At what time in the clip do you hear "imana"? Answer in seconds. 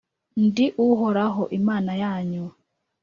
1.59-1.91